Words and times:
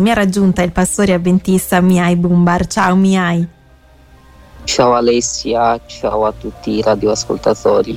Mi 0.00 0.10
ha 0.10 0.14
raggiunta 0.14 0.60
il 0.62 0.72
pastore 0.72 1.12
avventista 1.12 1.80
Miai 1.80 2.16
Bumbar. 2.16 2.66
Ciao 2.66 2.96
Miai. 2.96 3.46
Ciao 4.64 4.94
Alessia, 4.94 5.80
ciao 5.86 6.26
a 6.26 6.32
tutti 6.32 6.72
i 6.72 6.82
radioascoltatori. 6.82 7.96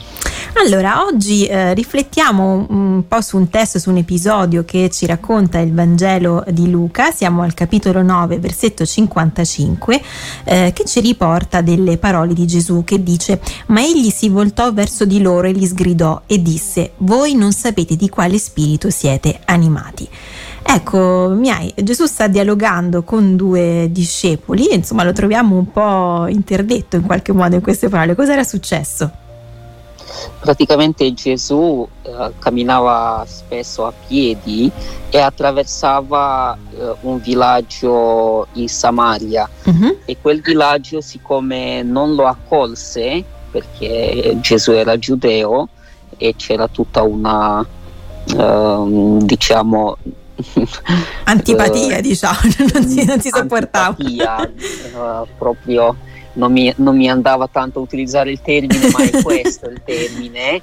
Allora, 0.64 1.04
oggi 1.04 1.48
eh, 1.48 1.74
riflettiamo 1.74 2.68
un 2.70 3.08
po' 3.08 3.22
su 3.22 3.38
un 3.38 3.50
testo, 3.50 3.80
su 3.80 3.90
un 3.90 3.98
episodio 3.98 4.64
che 4.64 4.92
ci 4.92 5.08
racconta 5.08 5.58
il 5.58 5.74
Vangelo 5.74 6.44
di 6.50 6.70
Luca, 6.70 7.10
siamo 7.10 7.42
al 7.42 7.56
capitolo 7.56 8.04
9, 8.04 8.38
versetto 8.38 8.86
55, 8.86 10.02
eh, 10.44 10.72
che 10.76 10.86
ci 10.86 11.00
riporta 11.00 11.62
delle 11.62 11.98
parole 11.98 12.36
di 12.36 12.46
Gesù 12.46 12.84
che 12.84 13.02
dice, 13.02 13.42
ma 13.68 13.82
egli 13.82 14.12
si 14.12 14.30
voltò 14.30 14.72
verso 14.72 15.04
di 15.06 15.20
loro 15.20 15.48
e 15.48 15.52
li 15.52 15.66
sgridò 15.66 16.22
e 16.28 16.44
disse, 16.44 16.92
voi 16.98 17.34
non 17.34 17.54
sapete 17.54 17.96
di 17.96 18.08
quale 18.08 18.38
spirito 18.38 18.92
siete 18.92 19.40
animati. 19.46 20.08
Ecco, 20.70 21.30
Miai, 21.30 21.74
Gesù 21.78 22.06
sta 22.06 22.28
dialogando 22.28 23.04
con 23.04 23.38
due 23.38 23.88
discepoli, 23.90 24.74
insomma 24.74 25.04
lo 25.04 25.14
troviamo 25.14 25.56
un 25.56 25.72
po' 25.72 26.28
interdetto 26.28 26.98
in 26.98 27.04
qualche 27.04 27.32
modo 27.32 27.56
in 27.56 27.62
queste 27.62 27.88
parole. 27.88 28.16
Cosa 28.16 28.34
era 28.34 28.44
successo? 28.44 29.10
Praticamente 30.40 31.14
Gesù 31.14 31.88
eh, 32.02 32.32
camminava 32.38 33.24
spesso 33.28 33.86
a 33.86 33.94
piedi 34.08 34.70
e 35.10 35.20
attraversava 35.20 36.58
eh, 36.72 36.96
un 37.02 37.22
villaggio 37.22 38.48
in 38.54 38.68
Samaria 38.68 39.50
uh-huh. 39.64 40.00
e 40.04 40.18
quel 40.22 40.42
villaggio 40.42 41.00
siccome 41.00 41.82
non 41.82 42.14
lo 42.14 42.28
accolse 42.28 43.24
perché 43.50 44.38
Gesù 44.42 44.72
era 44.72 45.00
giudeo 45.00 45.70
e 46.18 46.36
c'era 46.36 46.68
tutta 46.68 47.04
una 47.04 47.66
uh, 48.36 49.18
diciamo 49.24 49.98
antipatia, 51.26 51.98
uh, 51.98 52.02
diciamo, 52.02 52.40
non 52.74 52.88
si, 52.88 53.06
non 53.06 53.22
si 53.22 53.30
sopportava. 53.30 53.96
Uh, 53.98 55.28
proprio 55.38 55.96
non 56.34 56.52
mi, 56.52 56.72
non 56.78 56.96
mi, 56.96 57.10
andava 57.10 57.48
tanto 57.48 57.80
a 57.80 57.82
utilizzare 57.82 58.32
il 58.32 58.42
termine, 58.42 58.90
ma 58.92 59.04
è 59.04 59.22
questo 59.22 59.70
il 59.70 59.82
termine. 59.84 60.62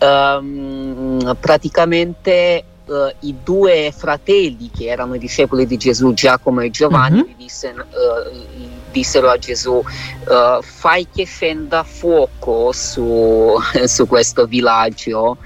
Um, 0.00 1.36
praticamente 1.40 2.64
uh, 2.86 3.12
i 3.20 3.36
due 3.42 3.92
fratelli 3.96 4.70
che 4.70 4.86
erano 4.86 5.14
i 5.14 5.18
discepoli 5.18 5.66
di 5.66 5.76
Gesù, 5.76 6.12
Giacomo 6.12 6.60
e 6.60 6.70
Giovanni, 6.70 7.20
uh-huh. 7.20 7.34
dissero, 7.36 7.84
uh, 7.90 8.73
dissero, 8.94 9.28
a 9.28 9.36
Gesù: 9.36 9.72
uh, 9.72 10.62
Fai 10.62 11.08
che 11.12 11.24
scenda 11.24 11.82
fuoco 11.82 12.70
su, 12.72 13.54
su 13.84 14.06
questo 14.06 14.46
villaggio 14.46 15.38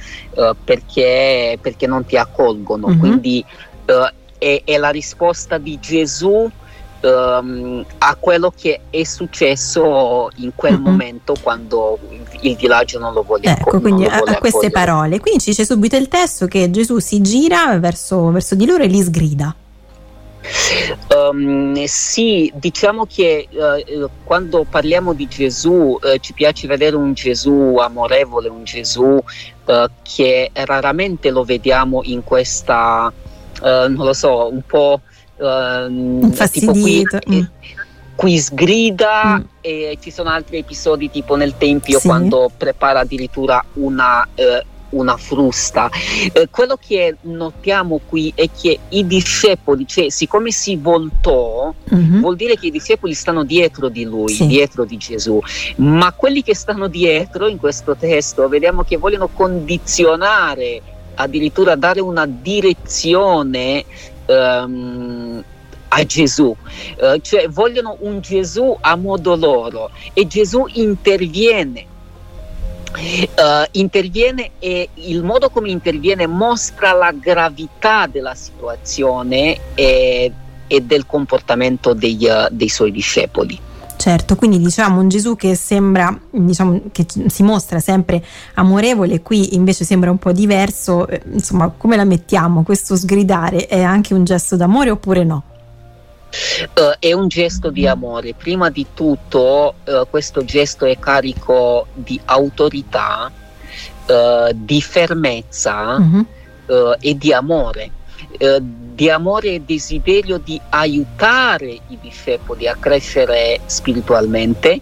perché, 0.64 1.58
perché, 1.60 1.86
non 1.86 2.04
ti 2.04 2.16
accolgono. 2.16 2.86
Uh-huh. 2.86 2.98
Quindi 2.98 3.44
è, 4.38 4.62
è, 4.64 4.76
la 4.76 4.90
risposta 4.90 5.58
di 5.58 5.78
Gesù. 5.80 6.48
Um, 7.00 7.84
a 7.98 8.16
quello 8.16 8.52
che 8.60 8.80
è 8.90 9.04
successo 9.04 10.30
in 10.38 10.50
quel 10.56 10.74
uh-huh. 10.74 10.80
momento 10.80 11.36
quando 11.40 11.96
il 12.40 12.56
villaggio 12.56 12.98
non 12.98 13.12
lo 13.12 13.22
vuole 13.22 13.44
ecco 13.44 13.80
quindi 13.80 14.04
a, 14.04 14.16
a, 14.16 14.38
queste 14.38 14.70
parole 14.70 15.20
quindi 15.20 15.38
ci 15.38 15.50
dice 15.50 15.64
subito 15.64 15.94
il 15.94 16.08
testo 16.08 16.46
che 16.46 16.72
Gesù 16.72 16.98
si 16.98 17.20
gira 17.20 17.78
verso, 17.78 18.32
verso 18.32 18.56
di 18.56 18.66
loro 18.66 18.82
e 18.82 18.88
li 18.88 19.00
sgrida 19.00 19.54
Um, 21.08 21.84
sì, 21.84 22.52
diciamo 22.54 23.06
che 23.06 23.48
uh, 23.50 24.08
quando 24.24 24.64
parliamo 24.68 25.12
di 25.12 25.26
Gesù 25.26 25.98
uh, 26.00 26.16
ci 26.20 26.32
piace 26.32 26.66
vedere 26.66 26.96
un 26.96 27.12
Gesù 27.12 27.76
amorevole, 27.78 28.48
un 28.48 28.64
Gesù 28.64 29.02
uh, 29.02 29.86
che 30.02 30.50
raramente 30.52 31.30
lo 31.30 31.44
vediamo 31.44 32.02
in 32.04 32.22
questa, 32.24 33.12
non 33.60 33.96
lo 33.96 34.12
so, 34.12 34.48
un 34.48 34.62
po' 34.66 35.00
tipo 36.50 36.72
qui, 36.72 37.02
mm 37.28 37.40
qui 38.18 38.36
sgrida 38.36 39.38
mm. 39.38 39.44
e 39.60 39.98
ci 40.00 40.10
sono 40.10 40.30
altri 40.30 40.58
episodi 40.58 41.08
tipo 41.08 41.36
nel 41.36 41.56
Tempio 41.56 42.00
sì. 42.00 42.08
quando 42.08 42.50
prepara 42.54 42.98
addirittura 42.98 43.64
una, 43.74 44.26
una 44.90 45.16
frusta. 45.16 45.90
Eh, 46.32 46.48
quello 46.50 46.78
che 46.80 47.16
notiamo 47.22 48.00
qui 48.06 48.32
è 48.34 48.48
che 48.50 48.78
i 48.90 49.06
discepoli, 49.06 49.86
cioè 49.86 50.10
siccome 50.10 50.50
si 50.50 50.76
voltò, 50.76 51.74
mm-hmm. 51.94 52.20
vuol 52.20 52.36
dire 52.36 52.56
che 52.56 52.66
i 52.66 52.70
discepoli 52.70 53.14
stanno 53.14 53.44
dietro 53.44 53.88
di 53.88 54.04
lui, 54.04 54.32
sì. 54.32 54.46
dietro 54.46 54.84
di 54.84 54.96
Gesù, 54.96 55.40
ma 55.76 56.12
quelli 56.12 56.42
che 56.42 56.54
stanno 56.54 56.88
dietro 56.88 57.46
in 57.48 57.58
questo 57.58 57.96
testo 57.96 58.48
vediamo 58.48 58.82
che 58.82 58.96
vogliono 58.96 59.28
condizionare, 59.28 60.80
addirittura 61.14 61.74
dare 61.74 62.00
una 62.00 62.26
direzione. 62.26 63.84
Um, 64.26 65.42
a 65.90 66.04
Gesù, 66.04 66.54
uh, 67.00 67.18
cioè 67.22 67.48
vogliono 67.48 67.96
un 68.00 68.20
Gesù 68.20 68.76
a 68.78 68.94
modo 68.94 69.34
loro 69.36 69.90
e 70.12 70.26
Gesù 70.26 70.66
interviene. 70.74 71.86
Uh, 72.90 73.66
interviene 73.72 74.52
e 74.58 74.88
il 74.94 75.22
modo 75.22 75.50
come 75.50 75.70
interviene 75.70 76.26
mostra 76.26 76.92
la 76.92 77.12
gravità 77.12 78.06
della 78.06 78.34
situazione 78.34 79.58
e, 79.74 80.32
e 80.66 80.80
del 80.80 81.06
comportamento 81.06 81.92
dei, 81.92 82.18
uh, 82.22 82.48
dei 82.50 82.68
suoi 82.68 82.90
discepoli. 82.90 83.60
Certo, 83.98 84.36
quindi 84.36 84.58
diciamo 84.58 85.00
un 85.00 85.08
Gesù 85.08 85.34
che 85.34 85.54
sembra, 85.54 86.16
diciamo, 86.30 86.82
che 86.92 87.04
si 87.26 87.42
mostra 87.42 87.80
sempre 87.80 88.24
amorevole, 88.54 89.22
qui 89.22 89.54
invece 89.54 89.84
sembra 89.84 90.10
un 90.10 90.18
po' 90.18 90.32
diverso, 90.32 91.06
insomma 91.32 91.72
come 91.76 91.96
la 91.96 92.04
mettiamo? 92.04 92.62
Questo 92.62 92.96
sgridare 92.96 93.66
è 93.66 93.82
anche 93.82 94.14
un 94.14 94.24
gesto 94.24 94.56
d'amore 94.56 94.90
oppure 94.90 95.24
no? 95.24 95.42
Uh, 96.58 96.96
è 96.98 97.12
un 97.12 97.28
gesto 97.28 97.70
di 97.70 97.86
amore. 97.86 98.34
Prima 98.34 98.70
di 98.70 98.86
tutto, 98.94 99.74
uh, 99.84 100.08
questo 100.08 100.44
gesto 100.44 100.84
è 100.86 100.98
carico 100.98 101.86
di 101.94 102.20
autorità, 102.24 103.30
uh, 104.06 104.50
di 104.52 104.80
fermezza 104.80 105.98
mm-hmm. 105.98 106.20
e 107.00 107.16
di 107.16 107.32
amore. 107.32 107.90
di 108.98 109.08
amore 109.08 109.54
e 109.54 109.62
desiderio 109.64 110.38
di 110.38 110.60
aiutare 110.70 111.78
i 111.88 111.98
discepoli 112.00 112.66
a 112.66 112.74
crescere 112.74 113.60
spiritualmente 113.66 114.80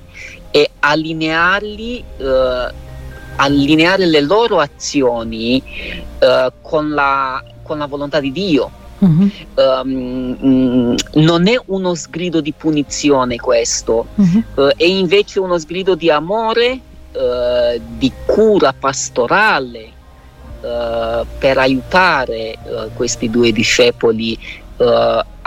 e 0.50 0.70
allinearli, 0.81 2.03
allineare 3.36 4.06
le 4.06 4.20
loro 4.22 4.59
azioni 4.59 5.62
con 6.62 6.91
la, 6.91 7.44
con 7.62 7.78
la 7.78 7.86
volontà 7.86 8.19
di 8.19 8.32
Dio 8.32 8.84
Uh-huh. 8.98 9.30
Um, 9.54 10.96
non 11.14 11.48
è 11.48 11.60
uno 11.66 11.94
sgrido 11.94 12.40
di 12.40 12.52
punizione 12.52 13.36
questo, 13.36 14.06
uh-huh. 14.14 14.44
uh, 14.54 14.68
è 14.76 14.84
invece 14.84 15.38
uno 15.38 15.58
sgrido 15.58 15.94
di 15.94 16.10
amore, 16.10 16.80
uh, 17.12 17.80
di 17.98 18.10
cura 18.24 18.72
pastorale 18.72 19.92
uh, 20.60 21.26
per 21.38 21.58
aiutare 21.58 22.58
questi 22.94 23.28
due 23.28 23.52
discepoli 23.52 24.38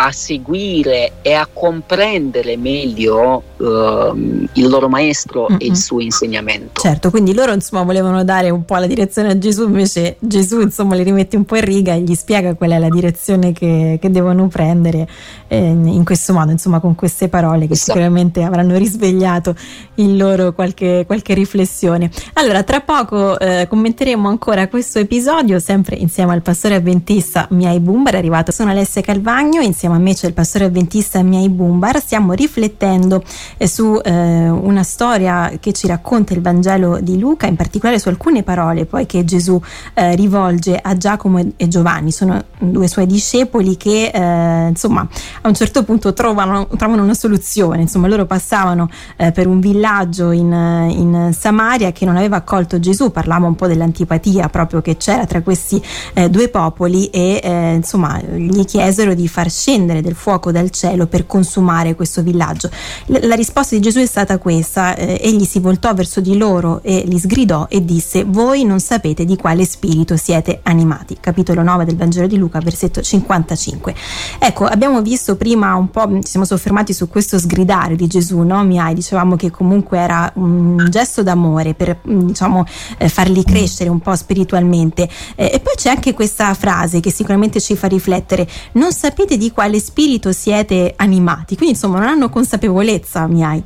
a 0.01 0.13
seguire 0.13 1.11
e 1.21 1.33
a 1.33 1.45
comprendere 1.51 2.55
meglio 2.55 3.43
uh, 3.57 4.47
il 4.53 4.67
loro 4.69 4.87
maestro 4.87 5.47
mm-hmm. 5.49 5.59
e 5.59 5.65
il 5.65 5.75
suo 5.75 5.99
insegnamento. 5.99 6.79
Certo, 6.79 7.09
quindi 7.09 7.33
loro 7.33 7.51
insomma 7.51 7.83
volevano 7.83 8.23
dare 8.23 8.49
un 8.49 8.63
po' 8.63 8.77
la 8.77 8.87
direzione 8.87 9.31
a 9.31 9.37
Gesù, 9.37 9.65
invece 9.67 10.15
Gesù 10.19 10.61
insomma 10.61 10.95
li 10.95 11.03
rimette 11.03 11.35
un 11.35 11.43
po' 11.43 11.57
in 11.57 11.65
riga 11.65 11.95
e 11.95 11.99
gli 11.99 12.15
spiega 12.15 12.55
qual 12.55 12.71
è 12.71 12.79
la 12.79 12.87
direzione 12.87 13.51
che, 13.51 13.97
che 13.99 14.09
devono 14.09 14.47
prendere 14.47 15.05
eh, 15.49 15.57
in 15.57 16.05
questo 16.05 16.31
modo, 16.31 16.51
insomma 16.51 16.79
con 16.79 16.95
queste 16.95 17.27
parole 17.27 17.67
che 17.67 17.73
esatto. 17.73 17.91
sicuramente 17.91 18.41
avranno 18.43 18.77
risvegliato 18.77 19.53
in 19.95 20.15
loro 20.15 20.53
qualche, 20.53 21.03
qualche 21.05 21.33
riflessione. 21.33 22.09
Allora, 22.33 22.63
tra 22.63 22.79
poco 22.79 23.37
eh, 23.37 23.67
commenteremo 23.67 24.29
ancora 24.29 24.69
questo 24.69 24.99
episodio, 24.99 25.59
sempre 25.59 25.97
insieme 25.97 26.31
al 26.31 26.41
pastore 26.41 26.75
avventista 26.75 27.47
Miai 27.51 27.81
Bumbar, 27.81 28.13
è 28.13 28.17
arrivato, 28.17 28.53
sono 28.53 28.71
Alessia 28.71 29.01
Calvagno, 29.01 29.59
insieme 29.59 29.87
insieme 29.89 29.95
a 29.95 29.99
me 29.99 30.13
c'è 30.13 30.27
il 30.27 30.33
pastore 30.33 30.65
avventista 30.65 31.21
Miai 31.23 31.49
Bumbar, 31.49 31.99
stiamo 31.99 32.33
riflettendo 32.33 33.23
eh, 33.57 33.67
su 33.67 33.99
eh, 34.03 34.49
una 34.49 34.83
storia 34.83 35.51
che 35.59 35.73
ci 35.73 35.87
racconta 35.87 36.33
il 36.33 36.41
Vangelo 36.41 36.99
di 37.01 37.17
Luca, 37.19 37.47
in 37.47 37.55
particolare 37.55 37.99
su 37.99 38.07
alcune 38.09 38.43
parole 38.43 38.85
poi 38.85 39.05
che 39.05 39.23
Gesù 39.25 39.59
eh, 39.93 40.15
rivolge 40.15 40.77
a 40.81 40.95
Giacomo 40.97 41.39
e, 41.55 41.67
Giovanni, 41.67 42.11
sono 42.11 42.43
due 42.59 42.87
suoi 42.87 43.05
discepoli 43.05 43.77
che 43.77 44.11
eh, 44.13 44.67
insomma 44.69 45.07
a 45.41 45.47
un 45.47 45.53
certo 45.53 45.83
punto 45.83 46.13
trovano, 46.13 46.67
trovano 46.77 47.03
una 47.03 47.13
soluzione, 47.13 47.81
insomma 47.81 48.07
loro 48.07 48.25
passavano 48.25 48.89
eh, 49.17 49.31
per 49.31 49.47
un 49.47 49.59
villaggio 49.59 50.31
in, 50.31 50.51
in, 50.51 51.17
Samaria 51.39 51.91
che 51.91 52.05
non 52.05 52.17
aveva 52.17 52.37
accolto 52.37 52.79
Gesù, 52.79 53.11
parlava 53.11 53.47
un 53.47 53.55
po' 53.55 53.67
dell'antipatia 53.67 54.49
proprio 54.49 54.81
che 54.81 54.97
c'era 54.97 55.25
tra 55.25 55.41
questi 55.41 55.81
due 56.29 56.49
popoli 56.49 57.07
e 57.07 57.73
insomma 57.75 58.19
gli 58.19 58.63
chiesero 58.65 59.13
di 59.13 59.27
far 59.27 59.49
scendere 59.49 59.78
del 59.85 60.15
fuoco 60.15 60.51
dal 60.51 60.69
cielo 60.69 61.07
per 61.07 61.25
consumare 61.25 61.95
questo 61.95 62.21
villaggio. 62.21 62.69
L- 63.07 63.27
la 63.27 63.35
risposta 63.35 63.75
di 63.75 63.81
Gesù 63.81 63.99
è 63.99 64.05
stata 64.05 64.37
questa, 64.37 64.95
eh, 64.95 65.19
egli 65.21 65.45
si 65.45 65.59
voltò 65.59 65.93
verso 65.93 66.21
di 66.21 66.37
loro 66.37 66.81
e 66.83 67.03
li 67.05 67.17
sgridò 67.17 67.67
e 67.69 67.83
disse 67.83 68.23
voi 68.25 68.63
non 68.63 68.79
sapete 68.79 69.25
di 69.25 69.35
quale 69.35 69.65
spirito 69.65 70.17
siete 70.17 70.59
animati. 70.63 71.17
Capitolo 71.19 71.63
9 71.63 71.85
del 71.85 71.95
Vangelo 71.95 72.27
di 72.27 72.37
Luca, 72.37 72.59
versetto 72.59 73.01
55. 73.01 73.93
Ecco, 74.39 74.65
abbiamo 74.65 75.01
visto 75.01 75.35
prima 75.35 75.75
un 75.75 75.89
po', 75.89 76.07
ci 76.21 76.29
siamo 76.29 76.45
soffermati 76.45 76.93
su 76.93 77.07
questo 77.07 77.37
sgridare 77.37 77.95
di 77.95 78.07
Gesù, 78.07 78.39
no? 78.41 78.63
Miai, 78.63 78.93
dicevamo 78.93 79.35
che 79.35 79.49
comunque 79.51 79.97
era 79.97 80.31
un 80.35 80.87
gesto 80.89 81.23
d'amore 81.23 81.73
per 81.73 81.99
diciamo, 82.03 82.65
eh, 82.97 83.09
farli 83.09 83.43
crescere 83.43 83.89
un 83.89 83.99
po' 83.99 84.15
spiritualmente. 84.15 85.09
Eh, 85.35 85.51
e 85.53 85.59
poi 85.59 85.73
c'è 85.75 85.89
anche 85.89 86.13
questa 86.13 86.53
frase 86.53 86.99
che 86.99 87.11
sicuramente 87.11 87.59
ci 87.59 87.75
fa 87.75 87.87
riflettere, 87.87 88.47
non 88.73 88.91
sapete 88.91 89.37
di 89.37 89.51
quale 89.51 89.68
spirito 89.77 90.31
siete 90.31 90.93
animati, 90.95 91.55
quindi 91.55 91.75
insomma 91.75 91.99
non 91.99 92.07
hanno 92.07 92.29
consapevolezza, 92.29 93.27
Miai. 93.27 93.63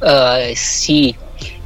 Uh, 0.00 0.52
sì, 0.54 1.14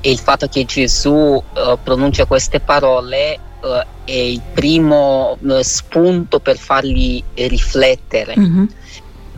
e 0.01 0.11
il 0.11 0.19
fatto 0.19 0.47
che 0.47 0.65
Gesù 0.65 1.11
uh, 1.11 1.43
pronuncia 1.83 2.27
queste 2.27 2.61
parole 2.61 3.39
uh, 3.63 3.85
è 4.05 4.13
il 4.13 4.41
primo 4.53 5.37
spunto 5.63 6.39
per 6.39 6.59
farli 6.59 7.25
riflettere. 7.35 8.35
Mm-hmm 8.39 8.65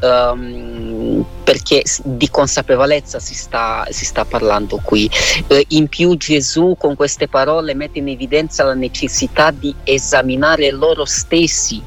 um, 0.01 1.25
perché 1.45 1.83
di 2.05 2.29
consapevolezza 2.29 3.19
si 3.19 3.35
sta, 3.35 3.87
si 3.91 4.05
sta 4.05 4.25
parlando 4.25 4.81
qui. 4.83 5.11
Uh, 5.49 5.61
in 5.69 5.89
più 5.89 6.17
Gesù 6.17 6.77
con 6.79 6.95
queste 6.95 7.29
parole 7.29 7.75
mette 7.75 7.99
in 7.99 8.09
evidenza 8.09 8.65
la 8.65 8.75
necessità 8.75 9.51
di 9.51 9.75
esaminare 9.85 10.71
loro 10.71 11.05
stessi, 11.05 11.83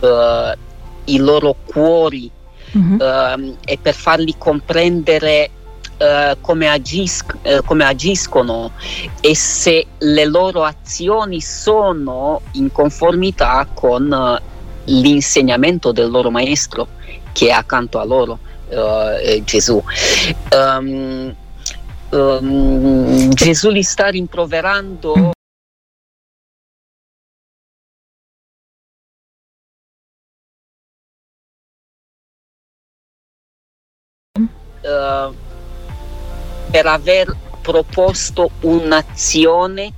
uh, 0.00 0.64
i 1.06 1.18
loro 1.18 1.56
cuori 1.64 2.30
mm-hmm. 2.76 3.00
uh, 3.00 3.56
e 3.64 3.78
per 3.80 3.94
farli 3.94 4.34
comprendere 4.38 5.50
Uh, 5.98 6.36
come, 6.42 6.68
agisc- 6.68 7.38
uh, 7.42 7.64
come, 7.64 7.86
agiscono 7.86 8.72
e 9.22 9.34
se 9.34 9.86
le 9.96 10.26
loro 10.26 10.62
azioni 10.62 11.40
sono 11.40 12.42
in 12.52 12.70
conformità 12.70 13.66
con 13.72 14.10
uh, 14.10 14.36
l'insegnamento 14.84 15.92
del 15.92 16.10
loro 16.10 16.30
maestro 16.30 16.88
che 17.32 17.46
è 17.46 17.52
accanto 17.52 17.98
a 17.98 18.04
loro 18.04 18.40
Gesù. 19.44 19.82
Um, 20.52 21.34
um, 22.10 23.32
Gesù 23.32 23.70
li 23.70 23.82
sta 23.82 24.08
rimproverando. 24.08 25.35
Uh, 34.86 35.34
per 36.70 36.86
aver 36.86 37.34
proposto 37.60 38.50
un'azione 38.60 39.92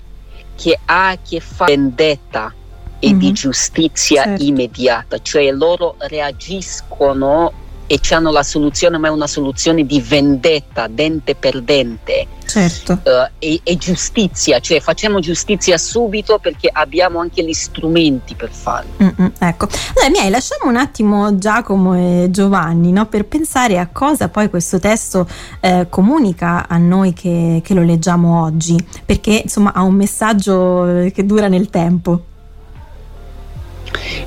che 0.56 0.78
ha 0.86 1.10
a 1.10 1.18
che 1.18 1.40
fare 1.40 1.74
con 1.74 1.84
vendetta 1.84 2.54
e 2.98 3.08
mm-hmm. 3.08 3.18
di 3.18 3.32
giustizia 3.32 4.24
certo. 4.24 4.42
immediata, 4.42 5.20
cioè 5.20 5.50
loro 5.52 5.96
reagiscono 5.98 7.52
e 7.88 7.98
hanno 8.10 8.30
la 8.30 8.42
soluzione, 8.42 8.98
ma 8.98 9.08
è 9.08 9.10
una 9.10 9.26
soluzione 9.26 9.84
di 9.84 10.00
vendetta, 10.00 10.86
dente 10.88 11.34
per 11.34 11.62
dente. 11.62 12.26
Certo. 12.44 13.00
Uh, 13.02 13.28
e, 13.38 13.60
e, 13.62 13.76
giustizia, 13.76 14.58
cioè 14.60 14.80
facciamo 14.80 15.20
giustizia 15.20 15.76
subito 15.76 16.38
perché 16.38 16.70
abbiamo 16.72 17.18
anche 17.18 17.44
gli 17.44 17.52
strumenti 17.52 18.34
per 18.34 18.50
farlo. 18.50 18.90
Mm-mm, 19.02 19.32
ecco, 19.38 19.68
allora 19.94 20.10
Miei, 20.10 20.30
lasciamo 20.30 20.70
un 20.70 20.76
attimo 20.76 21.36
Giacomo 21.36 21.94
e 21.94 22.28
Giovanni 22.30 22.90
no, 22.92 23.06
per 23.06 23.26
pensare 23.26 23.78
a 23.78 23.88
cosa 23.92 24.28
poi 24.28 24.48
questo 24.48 24.78
testo 24.78 25.28
eh, 25.60 25.88
comunica 25.90 26.66
a 26.68 26.78
noi 26.78 27.12
che, 27.12 27.60
che 27.62 27.74
lo 27.74 27.82
leggiamo 27.82 28.42
oggi, 28.42 28.76
perché 29.04 29.40
insomma 29.44 29.72
ha 29.74 29.82
un 29.82 29.94
messaggio 29.94 31.10
che 31.12 31.26
dura 31.26 31.48
nel 31.48 31.68
tempo. 31.68 32.22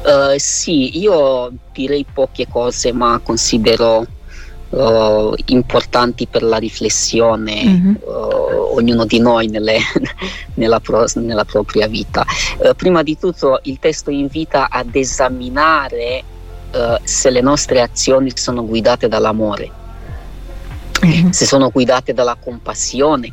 Uh, 0.03 0.35
sì, 0.37 0.99
io 0.99 1.51
direi 1.71 2.03
poche 2.11 2.47
cose, 2.47 2.91
ma 2.91 3.19
considero 3.21 4.03
uh, 4.69 5.33
importanti 5.45 6.25
per 6.25 6.41
la 6.41 6.57
riflessione 6.57 7.63
mm-hmm. 7.63 7.95
uh, 8.01 8.75
ognuno 8.75 9.05
di 9.05 9.19
noi 9.19 9.47
nelle, 9.47 9.77
nella, 10.55 10.79
pro, 10.79 11.05
nella, 11.15 11.45
propria 11.45 11.87
vita. 11.87 12.25
prima 12.75 13.03
di 13.03 13.17
tutto 13.17 13.59
il 13.63 13.77
testo 13.79 14.09
invita 14.09 14.69
ad 14.69 14.95
esaminare 14.95 16.23
se 17.03 17.29
le 17.29 17.41
nostre 17.41 17.81
azioni 17.81 18.31
sono 18.33 18.65
guidate 18.65 19.09
dall'amore, 19.09 19.69
mm-hmm. 21.05 21.29
se 21.29 21.45
sono 21.45 21.69
guidate 21.69 22.13
dalla 22.13 22.37
compassione 22.41 23.29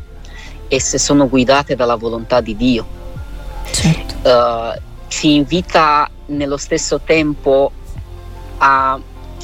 e 0.66 0.80
se 0.80 0.98
sono 0.98 1.28
guidate 1.28 1.76
dalla 1.76 1.94
volontà 1.94 2.40
di 2.40 2.56
Dio. 2.56 2.96
Certo. 3.70 4.80
ci 5.06 5.34
invita 5.36 6.10
nello 6.28 6.56
stesso 6.56 7.00
tempo 7.04 7.70
a 8.58 8.98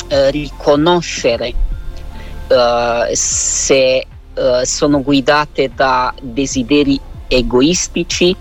eh, 0.08 0.30
riconoscere 0.30 1.54
eh, 2.48 3.10
se 3.12 4.06
eh, 4.34 4.62
sono 4.64 5.02
guidate 5.02 5.70
da 5.74 6.12
desideri 6.20 7.00
egoistici, 7.28 8.36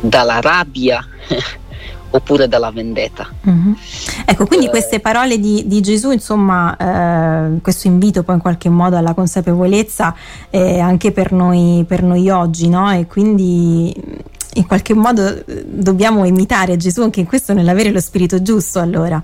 dalla 0.00 0.40
rabbia 0.40 1.04
oppure 2.10 2.46
dalla 2.46 2.70
vendetta. 2.70 3.28
Mm-hmm. 3.48 3.72
Ecco, 4.26 4.46
quindi 4.46 4.66
eh, 4.66 4.70
queste 4.70 5.00
parole 5.00 5.38
di, 5.38 5.64
di 5.66 5.80
Gesù, 5.80 6.10
insomma, 6.10 6.76
eh, 6.76 7.60
questo 7.60 7.88
invito 7.88 8.22
poi 8.22 8.36
in 8.36 8.40
qualche 8.40 8.68
modo 8.68 8.96
alla 8.96 9.14
consapevolezza 9.14 10.14
eh, 10.50 10.78
anche 10.78 11.10
per 11.10 11.32
noi, 11.32 11.84
per 11.86 12.02
noi 12.02 12.28
oggi, 12.30 12.68
no? 12.68 12.92
E 12.92 13.06
quindi 13.06 13.94
in 14.54 14.66
qualche 14.66 14.94
modo 14.94 15.44
eh, 15.46 15.64
dobbiamo 15.66 16.24
imitare 16.24 16.76
Gesù 16.76 17.02
anche 17.02 17.20
in 17.20 17.26
questo 17.26 17.52
nell'avere 17.52 17.90
lo 17.90 18.00
spirito 18.00 18.42
giusto 18.42 18.80
allora. 18.80 19.22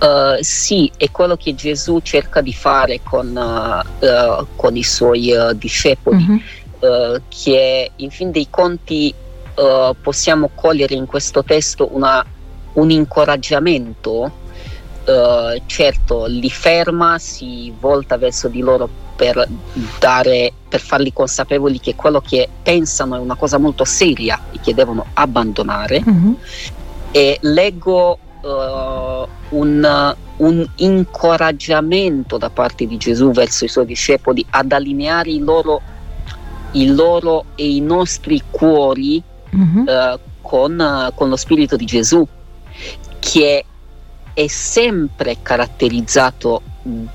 Uh, 0.00 0.42
sì, 0.42 0.90
è 0.96 1.10
quello 1.10 1.36
che 1.36 1.54
Gesù 1.54 2.00
cerca 2.02 2.40
di 2.40 2.52
fare 2.52 3.00
con, 3.02 3.34
uh, 3.34 4.04
uh, 4.04 4.46
con 4.56 4.76
i 4.76 4.82
suoi 4.82 5.32
discepoli, 5.54 6.24
mm-hmm. 6.24 7.16
che 7.28 7.90
in 7.96 8.10
fin 8.10 8.30
dei 8.30 8.46
conti 8.50 9.14
possiamo 10.00 10.50
cogliere 10.54 10.94
in 10.94 11.06
questo 11.06 11.42
testo 11.42 11.88
una, 11.92 12.24
un 12.74 12.90
incoraggiamento, 12.90 14.30
certo 15.66 16.26
li 16.26 16.50
ferma, 16.50 17.18
si 17.18 17.72
volta 17.78 18.18
verso 18.18 18.48
di 18.48 18.60
loro 18.60 18.88
per, 19.18 19.48
dare, 19.98 20.52
per 20.68 20.80
farli 20.80 21.12
consapevoli 21.12 21.80
che 21.80 21.96
quello 21.96 22.20
che 22.20 22.48
pensano 22.62 23.16
è 23.16 23.18
una 23.18 23.34
cosa 23.34 23.58
molto 23.58 23.84
seria 23.84 24.40
e 24.52 24.60
che 24.62 24.74
devono 24.74 25.06
abbandonare. 25.14 26.02
Mm-hmm. 26.08 26.32
E 27.10 27.38
leggo 27.40 28.18
uh, 28.42 29.56
un, 29.56 30.14
un, 30.36 30.70
incoraggiamento 30.76 32.38
da 32.38 32.50
parte 32.50 32.86
di 32.86 32.96
Gesù 32.96 33.32
verso 33.32 33.64
i 33.64 33.68
suoi 33.68 33.86
discepoli 33.86 34.46
ad 34.50 34.70
allineare 34.70 35.30
i 35.30 35.40
loro, 35.40 35.80
i 36.72 36.86
loro 36.94 37.46
e 37.56 37.74
i 37.74 37.80
nostri 37.80 38.40
cuori 38.50 39.20
mm-hmm. 39.56 39.86
uh, 39.86 40.18
con, 40.42 40.78
uh, 40.78 41.12
con 41.14 41.28
lo 41.28 41.36
spirito 41.36 41.74
di 41.74 41.86
Gesù, 41.86 42.24
che 43.18 43.64
è 44.38 44.46
sempre 44.46 45.38
caratterizzato 45.42 46.62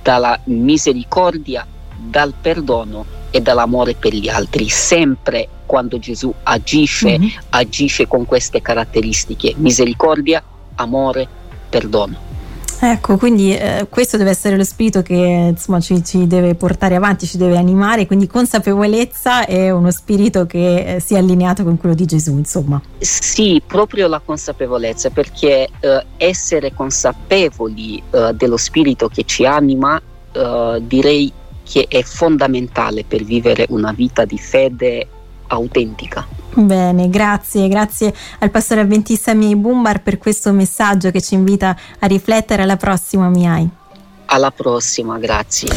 dalla 0.02 0.38
misericordia 0.44 1.66
dal 1.96 2.34
perdono 2.34 3.06
e 3.32 3.40
dall'amore 3.40 3.94
per 3.94 4.14
gli 4.14 4.28
altri. 4.28 4.68
Sempre 4.68 5.48
quando 5.66 6.00
Gesù 6.00 6.34
agisce, 6.44 7.18
mm-hmm. 7.18 7.30
agisce 7.52 8.08
con 8.08 8.26
queste 8.26 8.62
caratteristiche, 8.62 9.54
misericordia, 9.56 10.44
amore, 10.76 11.26
perdono. 11.70 12.33
Ecco, 12.86 13.16
quindi 13.16 13.56
eh, 13.56 13.88
questo 13.90 14.18
deve 14.18 14.32
essere 14.32 14.58
lo 14.58 14.66
spirito 14.66 15.02
che 15.02 15.14
insomma, 15.14 15.80
ci, 15.80 16.04
ci, 16.04 16.28
deve 16.28 16.54
portare 16.56 16.96
avanti, 16.96 17.26
ci 17.26 17.38
deve 17.38 17.56
animare, 17.56 18.06
quindi 18.06 18.28
consapevolezza 18.28 19.46
è 19.46 19.70
uno 19.70 19.90
spirito 19.90 20.46
che 20.46 20.96
eh, 20.96 21.00
sia 21.00 21.18
allineato 21.18 21.64
con 21.64 21.78
quello 21.78 21.96
di 21.96 22.04
Gesù, 22.04 22.38
insomma. 22.38 22.82
Sì, 23.00 23.62
proprio 23.66 24.10
la 24.10 24.20
consapevolezza, 24.20 25.12
perché 25.12 25.70
eh, 25.80 26.06
essere 26.18 26.74
consapevoli 26.74 28.04
eh, 28.12 28.34
dello 28.34 28.58
spirito 28.58 29.08
che 29.08 29.24
ci 29.24 29.46
anima, 29.46 30.02
eh, 30.34 30.82
direi 30.86 31.32
che 31.64 31.86
è 31.88 32.02
fondamentale 32.02 33.06
per 33.06 33.24
vivere 33.24 33.66
una 33.70 33.94
vita 33.94 34.26
di 34.26 34.38
fede 34.38 35.08
autentica. 35.48 36.43
Bene, 36.56 37.10
grazie, 37.10 37.68
grazie 37.68 38.14
al 38.40 38.52
pastore 38.52 38.82
avventista 38.82 39.34
Miei 39.34 39.56
Bumbar 39.56 40.02
per 40.02 40.18
questo 40.18 40.52
messaggio 40.52 41.10
che 41.10 41.22
ci 41.22 41.34
invita 41.34 41.76
a 42.00 42.06
riflettere 42.06 42.62
alla 42.62 42.78
prossima 42.78 43.28
Miai. 43.30 43.68
Alla 44.26 44.52
prossima, 44.52 45.18
grazie. 45.18 45.70